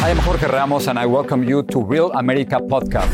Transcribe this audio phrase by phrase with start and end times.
[0.00, 3.10] I am Jorge Ramos and I welcome you to Real America Podcast.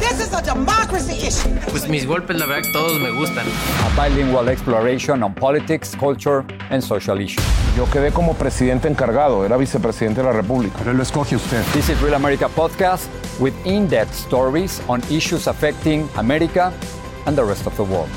[0.00, 1.50] This is a democracy issue.
[1.70, 3.44] Pues mis golpes, la verdad, todos me gustan.
[3.46, 7.44] A bilingual exploration on politics, culture and social issues.
[7.76, 10.76] Yo quedé como presidente encargado, era vicepresidente de la República.
[10.78, 11.62] Pero lo escoge usted.
[11.72, 13.08] This is Real America Podcast
[13.40, 16.72] with in-depth stories on issues affecting America
[17.26, 18.08] and the rest of the world.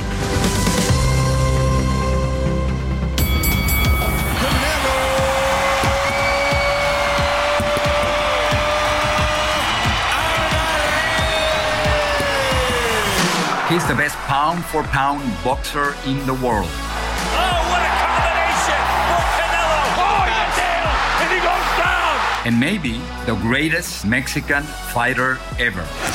[13.69, 16.65] He's the best pound for pound boxer in the world.
[16.65, 19.77] Oh, what a combination for Canelo!
[19.93, 20.89] Oh, he's down,
[21.21, 22.17] and he goes down!
[22.47, 25.85] And maybe the greatest Mexican fighter ever.
[25.85, 26.09] Oh,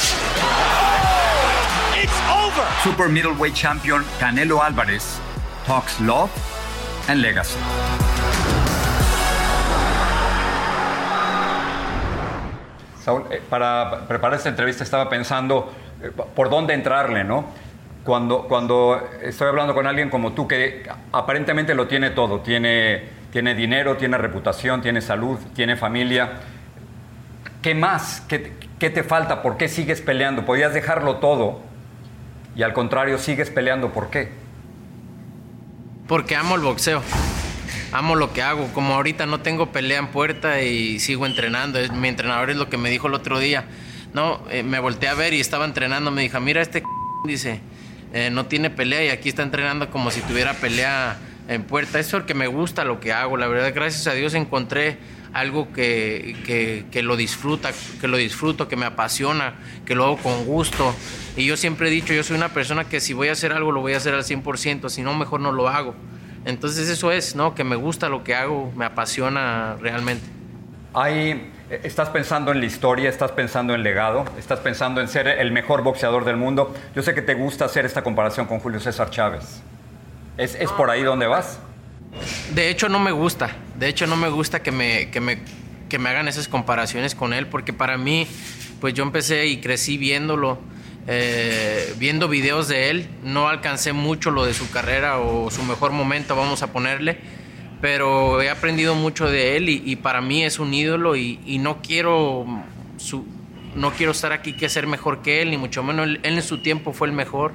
[1.94, 2.66] it's over!
[2.82, 5.20] Super middleweight champion Canelo Alvarez
[5.64, 6.32] talks love
[7.08, 7.60] and legacy.
[13.04, 15.70] Saúl, eh, para preparar esta entrevista estaba pensando
[16.12, 17.46] por dónde entrarle, ¿no?
[18.04, 23.54] Cuando, cuando estoy hablando con alguien como tú, que aparentemente lo tiene todo, tiene, tiene
[23.54, 26.32] dinero, tiene reputación, tiene salud, tiene familia,
[27.62, 28.22] ¿qué más?
[28.28, 29.40] ¿Qué, ¿Qué te falta?
[29.40, 30.44] ¿Por qué sigues peleando?
[30.44, 31.62] Podías dejarlo todo
[32.56, 34.30] y al contrario sigues peleando, ¿por qué?
[36.06, 37.02] Porque amo el boxeo.
[37.92, 38.68] Amo lo que hago.
[38.74, 41.78] Como ahorita no tengo pelea en puerta y sigo entrenando.
[41.94, 43.64] Mi entrenador es lo que me dijo el otro día.
[44.14, 46.10] No, eh, me volteé a ver y estaba entrenando.
[46.10, 46.82] Me dijo, mira, este
[47.24, 47.60] dice,
[48.12, 51.98] eh, no tiene pelea y aquí está entrenando como si tuviera pelea en puerta.
[51.98, 53.36] Eso es porque me gusta lo que hago.
[53.36, 54.98] La verdad, gracias a Dios encontré
[55.32, 59.54] algo que, que, que lo disfruta, que lo disfruto, que me apasiona,
[59.84, 60.94] que lo hago con gusto.
[61.36, 63.72] Y yo siempre he dicho, yo soy una persona que si voy a hacer algo,
[63.72, 65.96] lo voy a hacer al 100%, si no, mejor no lo hago.
[66.44, 67.54] Entonces eso es, ¿no?
[67.54, 70.24] Que me gusta lo que hago, me apasiona realmente.
[70.92, 75.50] Hay, estás pensando en la historia, estás pensando en legado, estás pensando en ser el
[75.52, 76.74] mejor boxeador del mundo.
[76.94, 79.62] Yo sé que te gusta hacer esta comparación con Julio César Chávez.
[80.36, 81.58] ¿Es, es por ahí donde vas?
[82.54, 83.50] De hecho, no me gusta.
[83.78, 85.38] De hecho, no me gusta que me, que me,
[85.88, 88.26] que me hagan esas comparaciones con él, porque para mí,
[88.80, 90.58] pues yo empecé y crecí viéndolo,
[91.06, 93.08] eh, viendo videos de él.
[93.22, 97.18] No alcancé mucho lo de su carrera o su mejor momento, vamos a ponerle.
[97.84, 101.58] Pero he aprendido mucho de él y, y para mí es un ídolo y, y
[101.58, 102.46] no quiero
[102.96, 103.26] su,
[103.74, 106.42] no quiero estar aquí que ser mejor que él, ni mucho menos él, él en
[106.42, 107.52] su tiempo fue el mejor.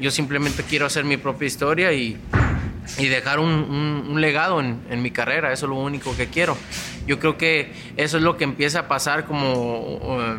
[0.00, 2.16] Yo simplemente quiero hacer mi propia historia y,
[2.96, 5.52] y dejar un, un- un legado en, en mi carrera.
[5.52, 6.56] Eso es lo único que quiero.
[7.06, 10.36] Yo creo que eso es lo que empieza a pasar como, eh,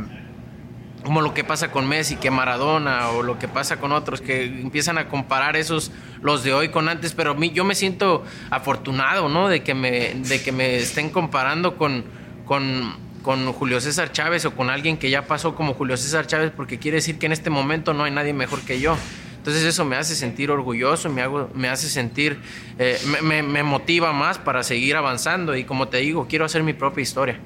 [1.04, 4.44] como lo que pasa con Messi, que Maradona o lo que pasa con otros, que
[4.46, 7.14] empiezan a comparar esos, los de hoy con antes.
[7.14, 9.48] Pero mí, yo me siento afortunado, ¿no?
[9.48, 12.04] De que me, de que me estén comparando con,
[12.46, 16.52] con, con Julio César Chávez o con alguien que ya pasó como Julio César Chávez,
[16.56, 18.98] porque quiere decir que en este momento no hay nadie mejor que yo.
[19.38, 22.40] Entonces eso me hace sentir orgulloso, me, hago, me hace sentir,
[22.78, 26.62] eh, me, me- me motiva más para seguir avanzando y como te digo, quiero hacer
[26.62, 27.40] mi propia historia.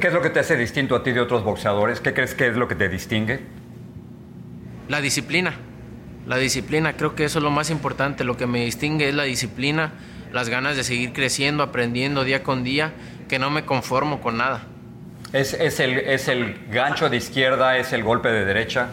[0.00, 2.00] ¿Qué es lo que te hace distinto a ti de otros boxeadores?
[2.00, 3.40] ¿Qué crees que es lo que te distingue?
[4.88, 5.54] La disciplina,
[6.26, 9.22] la disciplina, creo que eso es lo más importante, lo que me distingue es la
[9.22, 9.92] disciplina,
[10.32, 12.92] las ganas de seguir creciendo, aprendiendo día con día,
[13.28, 14.66] que no me conformo con nada.
[15.32, 17.78] ¿Es, es el, ¿Es el gancho de izquierda?
[17.78, 18.88] ¿Es el golpe de derecha?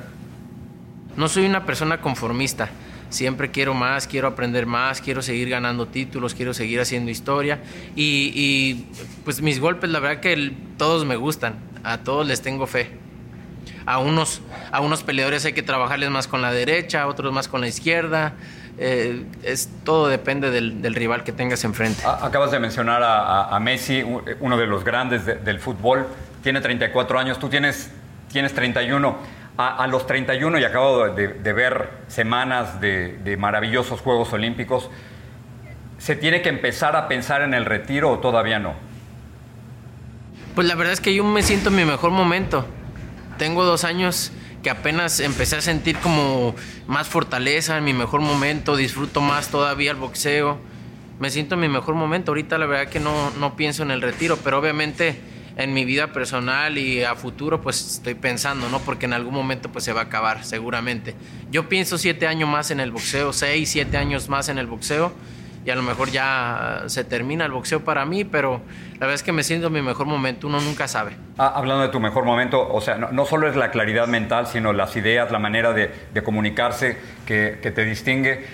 [1.17, 2.69] No soy una persona conformista.
[3.11, 7.59] Siempre quiero más, quiero aprender más, quiero seguir ganando títulos, quiero seguir haciendo historia.
[7.93, 8.85] Y,
[9.25, 12.89] pues mis golpes, la verdad que todos me gustan, a todos les tengo fe.
[13.85, 14.41] A unos,
[14.71, 17.67] a unos peleadores hay que trabajarles más con la derecha, a otros más con la
[17.67, 18.33] izquierda.
[18.77, 22.03] eh, es, todo depende del, rival que tengas enfrente.
[22.05, 24.05] Acabas de mencionar a, a Messi,
[24.39, 26.07] uno de los grandes del fútbol.
[26.41, 27.91] Tiene 34 años, tú tienes,
[28.31, 29.40] tienes 31.
[29.57, 34.89] A, los 31 y acabo de, de ver semanas de, de, maravillosos Juegos Olímpicos,
[35.99, 38.73] ¿se tiene que empezar a pensar en el retiro o todavía no?
[40.55, 42.65] Pues la verdad es que yo me siento en mi mejor momento.
[43.37, 44.31] Tengo dos años
[44.63, 46.55] que apenas empecé a sentir como
[46.87, 50.59] más fortaleza en mi mejor momento, disfruto más todavía el boxeo,
[51.19, 52.31] me siento en mi mejor momento.
[52.31, 55.19] Ahorita la verdad que no, no pienso en el retiro, pero obviamente
[55.63, 58.79] en mi vida personal y a futuro pues estoy pensando, ¿no?
[58.79, 61.15] Porque en algún momento pues se va a acabar, seguramente.
[61.51, 65.13] Yo pienso siete años más en el boxeo, seis, siete años más en el boxeo
[65.63, 68.61] y a lo mejor ya se termina el boxeo para mí, pero
[68.93, 71.11] la verdad es que me siento en mi mejor momento, uno nunca sabe.
[71.37, 74.47] Ah, hablando de tu mejor momento, o sea, no, no, solo es la claridad mental,
[74.47, 78.45] sino las ideas, la manera de, de comunicarse que, que, te distingue.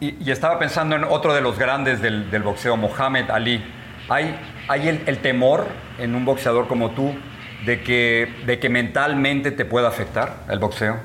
[0.00, 3.62] Y, y, estaba pensando en otro de los grandes del, del boxeo, Mohamed Ali.
[4.08, 4.36] ¿Hay,
[4.70, 5.66] hay el, temor
[5.98, 7.12] en un boxeador como tú
[7.66, 10.96] de que, de que mentalmente te pueda afectar el boxeo?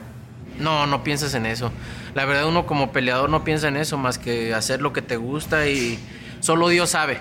[0.59, 1.71] No, no pienses en eso.
[2.13, 5.17] La verdad uno como peleador no piensa en eso más que hacer lo que te
[5.17, 5.97] gusta y
[6.41, 7.17] solo Dios sabe.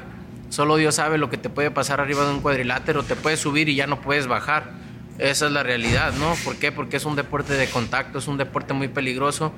[0.50, 3.70] Solo Dios sabe lo que te puede pasar arriba de un cuadrilátero, te puedes subir
[3.70, 4.72] y ya no puedes bajar.
[5.18, 6.34] Esa es la realidad, ¿no?
[6.44, 6.72] ¿Por qué?
[6.72, 9.50] Porque es un deporte de contacto, es un deporte muy peligroso,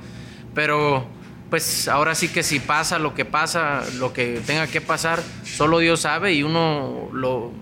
[0.55, 1.09] pero
[1.50, 5.78] pues ahora sí que si pasa lo que pasa, lo que tenga que pasar, solo
[5.78, 7.52] Dios sabe y uno lo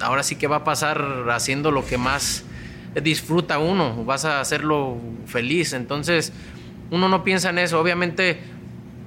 [0.00, 2.44] ahora sí que va a pasar haciendo lo que más
[3.02, 5.72] disfruta uno, vas a hacerlo feliz.
[5.72, 6.32] Entonces,
[6.90, 7.80] uno no piensa en eso.
[7.80, 8.38] Obviamente,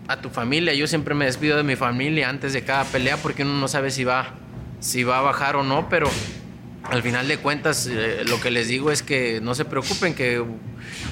[0.07, 3.43] a tu familia, yo siempre me despido de mi familia antes de cada pelea porque
[3.43, 4.33] uno no sabe si va,
[4.79, 6.09] si va a bajar o no, pero
[6.83, 10.43] al final de cuentas, eh, lo que les digo es que no se preocupen, que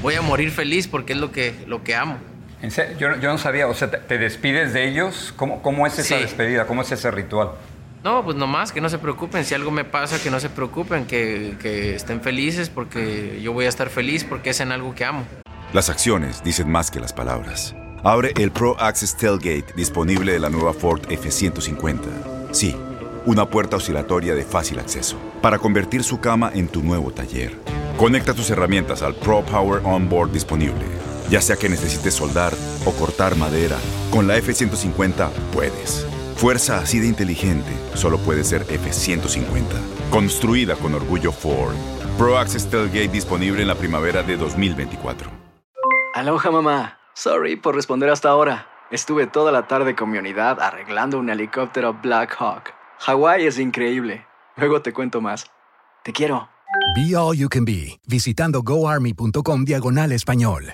[0.02, 2.18] voy a morir feliz porque es lo que, lo que amo.
[2.62, 5.34] Yo, yo no sabía, o sea, ¿te despides de ellos?
[5.38, 6.22] ¿Cómo, cómo es esa sí.
[6.22, 6.68] despedida?
[6.68, 7.52] ¿Cómo es ese ritual?
[8.04, 9.46] No, pues nomás, que no se preocupen.
[9.46, 13.66] Si algo me pasa, que no se preocupen, que, que, estén felices porque yo voy
[13.66, 15.26] a estar feliz porque es en algo que amo.
[15.74, 17.76] Las acciones dicen más que las palabras.
[18.04, 22.00] Abre el Pro Access Tailgate disponible de la nueva Ford F-150.
[22.52, 22.76] Sí,
[23.26, 27.58] una puerta oscilatoria de fácil acceso para convertir su cama en tu nuevo taller.
[27.98, 31.09] Conecta tus herramientas al Pro Power Onboard disponible.
[31.30, 32.54] Ya sea que necesites soldar
[32.86, 33.78] o cortar madera,
[34.10, 36.08] con la F-150 puedes.
[36.36, 39.64] Fuerza así de inteligente solo puede ser F-150.
[40.10, 41.76] Construida con orgullo Ford.
[42.18, 45.30] Pro Access Tailgate disponible en la primavera de 2024.
[46.16, 46.98] Aloha mamá.
[47.14, 48.68] Sorry por responder hasta ahora.
[48.92, 52.74] Estuve toda la tarde con mi unidad arreglando un helicóptero Black Hawk.
[53.00, 54.26] Hawái es increíble.
[54.58, 55.46] Luego te cuento más.
[56.04, 56.50] Te quiero.
[56.96, 60.74] Be All You Can Be, visitando goarmy.com diagonal español.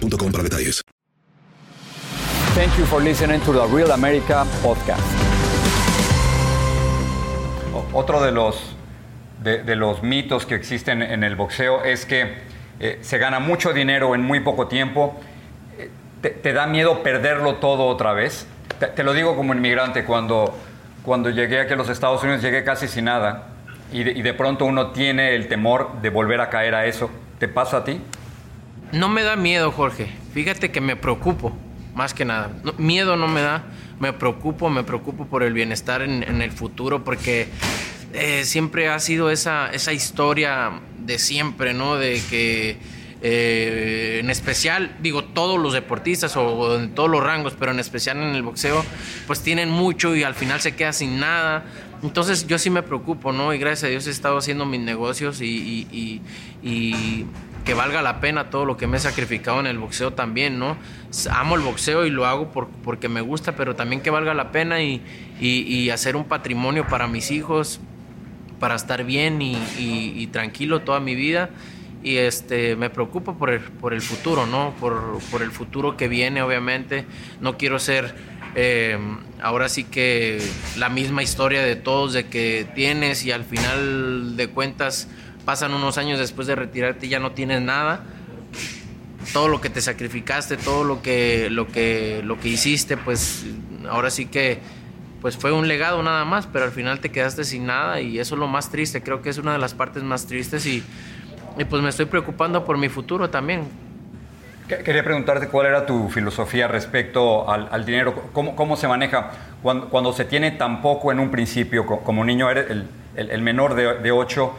[0.00, 0.82] para detalles.
[2.54, 5.02] Thank you for listening to the Real America podcast.
[7.94, 8.56] Otro de los,
[9.42, 12.36] de, de los mitos que existen en el boxeo es que
[12.80, 15.20] eh, se gana mucho dinero en muy poco tiempo.
[15.78, 18.46] Eh, te, te, da miedo perderlo todo otra vez?
[18.78, 20.54] Te, te, lo digo como inmigrante, cuando,
[21.02, 23.48] cuando llegué aquí a los Estados Unidos llegué casi sin nada
[23.92, 27.10] y de, y de pronto uno tiene el temor de volver a caer a eso.
[27.38, 28.00] ¿Te pasa a ti?
[28.92, 30.06] No me da miedo, Jorge.
[30.34, 31.56] Fíjate que me preocupo,
[31.94, 32.50] más que nada.
[32.76, 33.64] Miedo no me da,
[33.98, 37.48] me preocupo, me preocupo por el bienestar en, el futuro, porque
[38.12, 41.96] eh, siempre ha sido esa, esa historia de siempre, ¿no?
[41.96, 42.76] De que
[43.22, 48.18] eh, en especial, digo, todos los deportistas o, en todos los rangos, pero en especial
[48.18, 48.84] en el boxeo,
[49.26, 51.64] pues tienen mucho y al final se queda sin nada.
[52.02, 53.54] Entonces yo sí me preocupo, ¿no?
[53.54, 55.86] Y gracias a Dios he estado haciendo mis negocios y,
[56.62, 57.26] y
[57.64, 60.76] que valga la pena todo lo que me he sacrificado en el boxeo también, ¿no?
[61.30, 64.52] Amo el boxeo y lo hago por, porque me gusta, pero también que valga la
[64.52, 65.02] pena y,
[65.40, 67.80] y, hacer un patrimonio para mis hijos,
[68.58, 71.50] para estar bien y, y, tranquilo toda mi vida.
[72.04, 74.74] Y este, me preocupo por el, por el futuro, ¿no?
[74.80, 77.04] Por, por el futuro que viene, obviamente.
[77.40, 78.14] No quiero ser
[78.54, 78.98] eh,
[79.40, 80.42] ahora sí que
[80.76, 85.08] la misma historia de todos, de que tienes y al final de cuentas
[85.44, 88.04] pasan unos años después de retirarte y ya no tienes nada.
[89.32, 93.44] Todo lo que te sacrificaste, todo lo que, lo que, lo que hiciste, pues
[93.88, 94.60] ahora sí que
[95.20, 98.34] pues fue un legado nada más, pero al final te quedaste sin nada y eso
[98.34, 100.82] es lo más triste, creo que es una de las partes más tristes y,
[101.56, 103.68] y pues me estoy preocupando por mi futuro también.
[104.66, 109.30] Quería preguntarte cuál era tu filosofía respecto al, dinero, ¿Cómo, cómo, se maneja
[109.62, 113.74] cuando, cuando, se tiene tan poco en un principio, como niño eres el, el, menor
[113.74, 114.54] de, de ocho,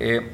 [0.00, 0.30] eh,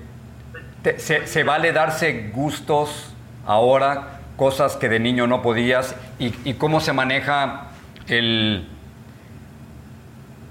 [0.97, 3.13] se, vale darse gustos
[3.47, 5.95] ahora, cosas que de niño no podías?
[6.19, 7.69] ¿Y, cómo se maneja
[8.09, 8.67] el,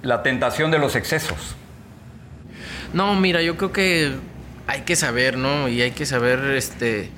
[0.02, 1.56] la tentación de los excesos?
[2.94, 4.14] No, mira, yo creo que
[4.68, 5.68] hay que saber, ¿no?
[5.68, 7.10] Y hay que saber, este,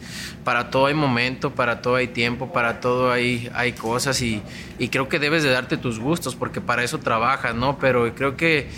[0.44, 4.42] para todo hay momento, para todo hay tiempo, para todo hay, hay cosas y,
[4.80, 7.78] y creo que debes de darte tus gustos porque para eso trabajas, ¿no?
[7.78, 8.70] Pero creo que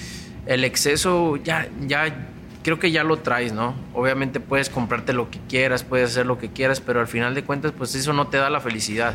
[0.46, 2.14] el exceso ya, ya
[2.64, 3.76] creo que ya lo traes, ¿no?
[3.94, 7.44] Obviamente puedes comprarte lo que quieras, puedes hacer lo que quieras, pero al final de
[7.44, 9.14] cuentas, pues eso no te da la felicidad.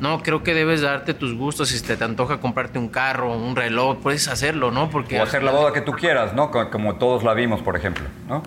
[0.00, 1.68] No, creo que debes darte tus gustos.
[1.68, 4.90] Si te, te antoja comprarte un carro, un reloj, puedes hacerlo, ¿no?
[4.90, 6.50] Porque o hacer la boda que tú quieras, ¿no?
[6.50, 8.42] Como todos la vimos, por ejemplo, ¿no?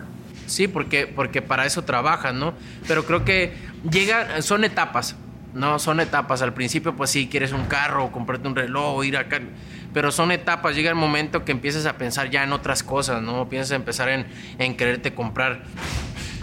[0.47, 2.53] Sí, porque, porque para eso trabajan, ¿no?
[2.87, 3.53] Pero creo que
[3.89, 5.15] llega, son etapas,
[5.53, 5.77] ¿no?
[5.77, 6.41] Son etapas.
[6.41, 9.39] Al principio, pues sí, quieres un carro, comprarte un reloj, ir acá
[9.93, 10.75] pero son etapas.
[10.75, 13.49] Llega el momento que empiezas a pensar ya en otras cosas, ¿no?
[13.49, 14.25] Piensas empezar en,
[14.57, 15.63] en quererte comprar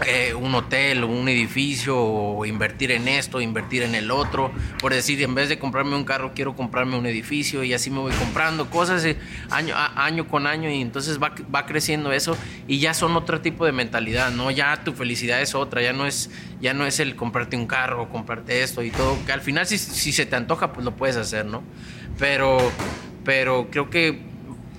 [0.05, 4.51] eh, un hotel o un edificio o invertir en esto, invertir en el otro.
[4.79, 7.99] Por decir, en vez de comprarme un carro, quiero comprarme un edificio y así me
[7.99, 9.17] voy comprando cosas eh,
[9.49, 12.37] año, año con año y entonces va, va, creciendo eso
[12.67, 14.51] y ya son otro tipo de mentalidad, ¿no?
[14.51, 16.29] Ya tu felicidad es otra, ya no es,
[16.61, 19.77] ya no es el comprarte un carro comprarte esto y todo, que al final si,
[19.77, 21.63] si se te antoja, pues lo puedes hacer, ¿no?
[22.19, 22.71] Pero
[23.27, 24.21] pero creo que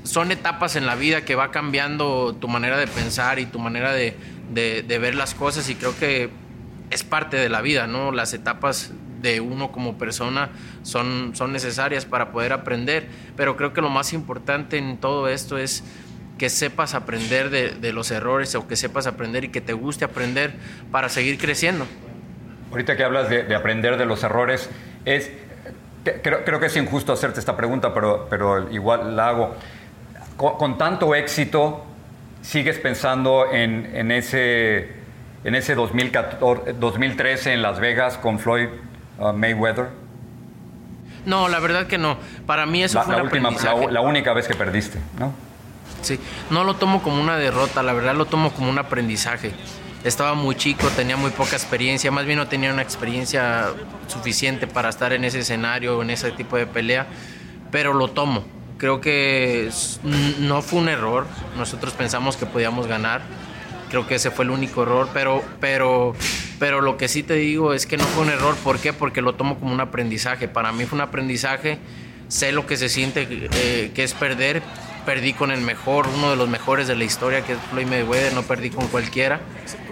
[0.04, 3.92] son etapas en la vida que va cambiando tu manera de pensar y tu manera
[3.92, 4.16] de,
[4.52, 6.30] ver las cosas y creo que
[6.90, 8.12] es parte de la vida, ¿no?
[8.12, 10.50] Las etapas de uno como persona
[10.82, 15.58] son, son necesarias para poder aprender, pero creo que lo más importante en todo esto
[15.58, 15.84] es
[16.38, 20.54] que sepas aprender de, los errores o que sepas aprender y que te guste aprender
[20.92, 21.86] para seguir creciendo.
[22.70, 24.70] Ahorita que hablas de, de aprender de los errores,
[25.04, 25.30] es
[26.22, 29.54] Creo, que es injusto hacerte esta pregunta, pero, pero igual la hago.
[30.36, 31.84] Con, tanto éxito,
[32.42, 34.88] ¿sigues pensando en, en ese,
[35.44, 38.68] en ese 2014, 2013 en Las Vegas con Floyd
[39.18, 39.88] uh, Mayweather?
[41.26, 42.16] No, la verdad que no.
[42.46, 43.50] Para mí eso fue la última,
[43.90, 45.32] la, única vez que perdiste, ¿no?
[46.00, 46.18] Sí,
[46.50, 49.52] no lo tomo como una derrota, la verdad lo tomo como un aprendizaje
[50.04, 53.66] estaba muy chico, tenía muy poca experiencia, más bien no tenía una experiencia
[54.06, 57.06] suficiente para estar en ese escenario, en ese tipo de pelea,
[57.70, 58.44] pero lo tomo.
[58.78, 59.70] Creo que
[60.38, 63.22] no fue un error, nosotros pensamos que podíamos ganar,
[63.90, 66.14] creo que ese fue el único error, pero, pero,
[66.60, 68.92] pero lo que sí te digo es que no fue un error, ¿por qué?
[68.92, 71.78] Porque lo tomo como un aprendizaje, para mí fue un aprendizaje,
[72.28, 74.62] sé lo que se siente eh, que es perder,
[75.08, 78.34] perdí con el mejor, uno de los mejores de la historia que es Floyd Mayweather,
[78.34, 79.40] no perdí con cualquiera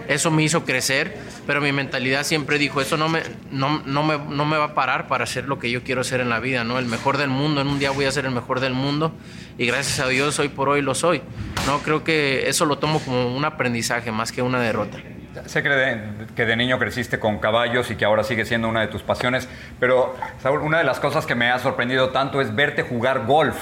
[0.07, 3.21] eso me hizo crecer, pero mi mentalidad siempre dijo, eso no me,
[3.51, 6.21] no, no, me, no me va a parar para hacer lo que yo quiero hacer
[6.21, 6.79] en la vida, ¿no?
[6.79, 9.13] El mejor del mundo, en un día voy a ser el mejor del mundo
[9.57, 11.21] y gracias a Dios hoy por hoy lo soy.
[11.65, 14.97] No, creo que eso lo tomo como un aprendizaje más que una derrota.
[15.45, 16.01] Sé que de,
[16.35, 19.47] que de, niño creciste con caballos y que ahora sigue siendo una de tus pasiones,
[19.79, 23.57] pero Saúl, una de las cosas que me ha sorprendido tanto es verte jugar golf.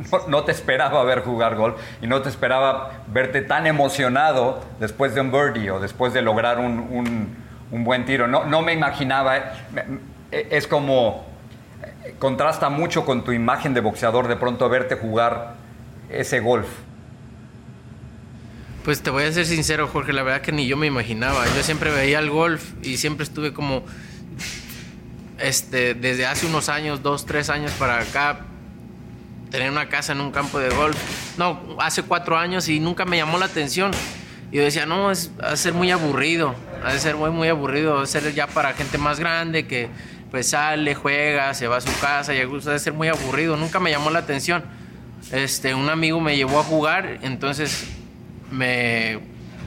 [0.28, 5.20] no, te esperaba ver jugar golf y no te esperaba verte tan emocionado después de
[5.20, 7.36] un birdie o después de lograr un,
[7.70, 8.26] buen tiro.
[8.26, 11.26] No, no me imaginaba, eh, es como,
[12.04, 15.54] eh, contrasta mucho con tu imagen de boxeador de pronto verte jugar
[16.10, 16.68] ese golf.
[18.84, 21.44] Pues te voy a ser sincero, Jorge, la verdad que ni yo me imaginaba.
[21.56, 23.84] Yo siempre veía el golf y siempre estuve como,
[25.38, 28.40] este, desde hace unos años, dos, tres años para acá,
[29.52, 30.96] tener una casa en un campo de golf.
[31.38, 33.92] No, hace cuatro años y nunca me llamó la atención.
[34.50, 36.54] Y yo decía, no, es, va ser muy aburrido,
[36.84, 39.88] va a ser muy, muy aburrido, va ser ya para gente más grande que
[40.30, 43.78] pues sale, juega, se va a su casa, y gusta, a ser muy aburrido, nunca
[43.78, 44.64] me llamó la atención.
[45.30, 47.86] Este, un amigo me llevó a jugar, entonces
[48.50, 49.20] me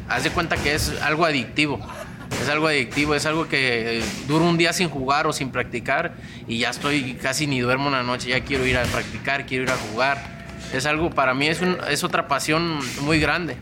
[0.09, 1.79] hace cuenta que es algo adictivo.
[2.41, 6.13] Es algo adictivo, es algo que eh, dura un día sin jugar o sin practicar
[6.47, 9.71] y ya estoy casi ni duermo una noche, ya quiero ir a practicar, quiero ir
[9.71, 10.17] a jugar.
[10.73, 13.57] Es algo, para mí es, un, es otra pasión muy grande.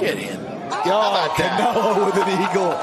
[0.00, 0.38] Get in.
[0.86, 2.74] Oh, Canelo with an eagle.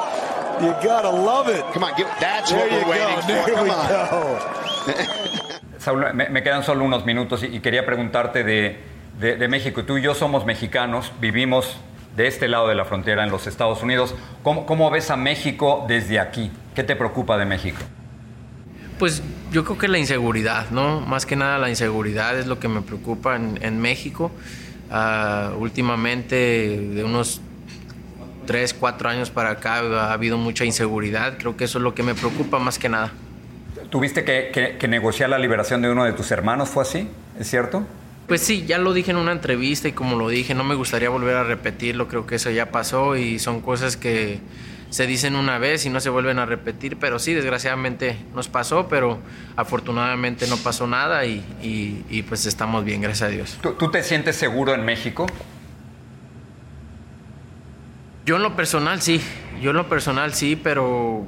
[0.61, 1.63] You gotta love it.
[1.73, 3.21] Come on, give, that's There what you we're waiting go.
[3.21, 3.27] for.
[3.27, 3.87] There Come we on.
[3.87, 4.39] go.
[5.79, 8.79] Saúl, me, me quedan solo unos minutos y, y quería preguntarte de,
[9.19, 9.83] de- de México.
[9.85, 11.77] Tú y yo somos mexicanos, vivimos
[12.17, 14.13] de este lado de la frontera en los Estados Unidos.
[14.43, 16.51] ¿Cómo, cómo ves a México desde aquí?
[16.75, 17.77] ¿Qué te preocupa de México?
[18.99, 19.21] Pues
[19.51, 20.99] yo creo que la inseguridad, ¿no?
[21.01, 24.31] Más que nada la inseguridad es lo que me preocupa en, en México.
[24.89, 26.35] Ah, últimamente,
[26.95, 27.39] de unos
[28.47, 31.37] 3, 4 años para acá, ha habido mucha inseguridad.
[31.37, 33.11] Creo que eso es lo que me preocupa más que nada.
[33.91, 36.69] ¿Tuviste que, que- que negociar la liberación de uno de tus hermanos?
[36.69, 37.07] ¿Fue así?
[37.39, 37.85] ¿Es cierto?
[38.27, 41.09] Pues sí, ya lo dije en una entrevista y como lo dije, no me gustaría
[41.09, 42.07] volver a repetirlo.
[42.09, 44.39] Creo que eso ya pasó y son cosas que
[44.89, 46.97] se dicen una vez y no se vuelven a repetir.
[46.97, 49.19] Pero sí, desgraciadamente nos pasó, pero
[49.55, 53.57] afortunadamente no pasó nada y, y- y, pues estamos bien, gracias a Dios.
[53.61, 55.25] ¿Tú, tú te sientes seguro en México?
[58.25, 59.21] Yo en lo personal sí,
[59.61, 61.25] yo en lo personal sí, pero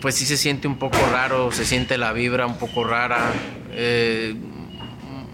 [0.00, 3.30] pues sí se siente un poco raro, se siente la vibra un poco rara.
[3.72, 4.34] Eh,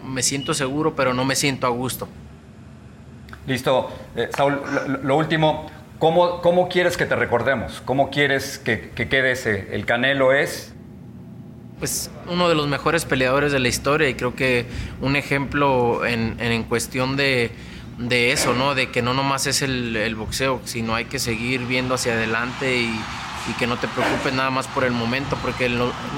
[0.06, 2.08] me siento seguro, pero no me siento a gusto.
[3.46, 3.90] Listo.
[4.16, 5.66] Eh, Saúl, lo, lo último,
[5.98, 7.80] ¿cómo, ¿cómo quieres que te recordemos?
[7.84, 9.68] ¿Cómo quieres que, que quede ese?
[9.74, 10.72] ¿El Canelo es?
[11.78, 14.66] Pues uno de los mejores peleadores de la historia y creo que
[15.02, 17.50] un ejemplo en, en- en cuestión de,
[17.98, 18.74] de eso, ¿no?
[18.74, 22.76] De que no nomás es el, el boxeo, sino hay que seguir viendo hacia adelante
[22.78, 22.98] y,
[23.48, 25.68] y que no te preocupes nada más por el momento, porque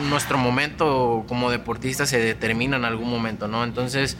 [0.08, 3.64] nuestro momento como deportista se determina en algún momento, ¿no?
[3.64, 4.16] Entonces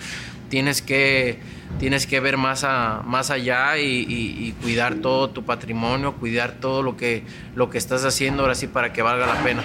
[0.51, 1.41] tienes que,
[1.79, 6.97] tienes que ver más, a- más allá y, cuidar todo tu patrimonio, cuidar todo lo
[6.97, 7.23] que,
[7.55, 9.63] lo que estás haciendo ahora sí para que valga la pena.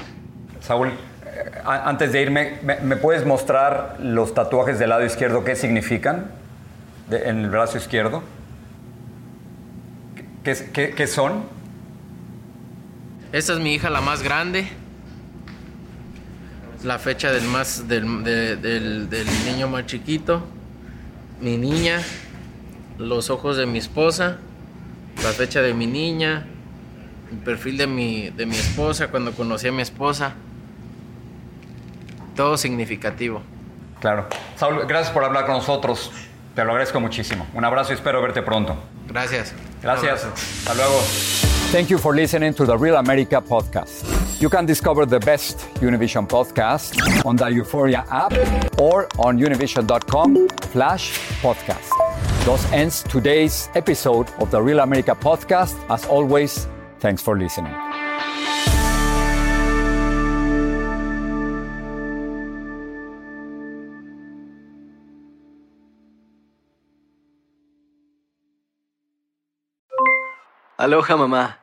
[0.62, 6.32] Saúl, eh, antes de irme, ¿me, puedes mostrar los tatuajes del lado izquierdo qué significan
[7.12, 8.24] en el brazo izquierdo?
[10.44, 11.44] ¿Qué, qué- qué son?
[13.34, 14.68] Esta es mi hija la más grande.
[16.84, 20.44] La fecha del más del, de- del- del niño más chiquito.
[21.42, 22.02] Mi niña.
[22.98, 24.38] Los ojos de mi esposa.
[25.24, 26.46] La fecha de mi niña.
[27.32, 30.34] El perfil de mi, de mi esposa cuando conocí a mi esposa.
[32.36, 33.42] Todo significativo.
[34.00, 34.28] Claro.
[34.58, 36.12] Saúl, gracias por hablar con nosotros.
[36.56, 37.48] Te lo agradezco muchísimo.
[37.56, 38.76] Un abrazo y espero verte pronto.
[39.08, 39.54] Gracias.
[39.82, 40.24] Gracias.
[40.26, 41.00] Hasta luego.
[41.74, 44.06] Thank you for listening to the Real America podcast.
[44.40, 46.94] You can discover the best Univision podcast
[47.26, 48.32] on the Euphoria app
[48.78, 51.90] or on univision.com slash podcast.
[52.46, 55.74] Thus ends today's episode of the Real America podcast.
[55.90, 56.68] As always,
[57.00, 57.74] thanks for listening.
[70.78, 71.63] Aloha mamá,